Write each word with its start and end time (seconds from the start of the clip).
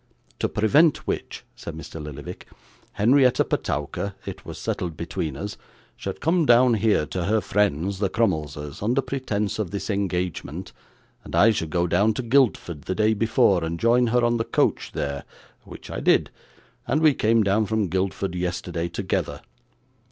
'To 0.39 0.49
prevent 0.49 1.05
which,' 1.05 1.43
said 1.55 1.75
Mr. 1.77 2.01
Lillyvick, 2.01 2.47
'Henrietta 2.93 3.43
Petowker 3.45 4.15
(it 4.25 4.43
was 4.47 4.57
settled 4.57 4.97
between 4.97 5.37
us) 5.37 5.57
should 5.95 6.19
come 6.19 6.43
down 6.43 6.73
here 6.73 7.05
to 7.05 7.25
her 7.25 7.39
friends, 7.39 7.99
the 7.99 8.09
Crummleses, 8.09 8.81
under 8.81 8.99
pretence 8.99 9.59
of 9.59 9.69
this 9.69 9.91
engagement, 9.91 10.73
and 11.23 11.35
I 11.35 11.51
should 11.51 11.69
go 11.69 11.85
down 11.85 12.15
to 12.15 12.23
Guildford 12.23 12.85
the 12.85 12.95
day 12.95 13.13
before, 13.13 13.63
and 13.63 13.79
join 13.79 14.07
her 14.07 14.25
on 14.25 14.37
the 14.37 14.43
coach 14.43 14.91
there, 14.93 15.23
which 15.65 15.91
I 15.91 15.99
did, 15.99 16.31
and 16.87 16.99
we 17.03 17.13
came 17.13 17.43
down 17.43 17.67
from 17.67 17.87
Guildford 17.87 18.33
yesterday 18.33 18.87
together. 18.87 19.41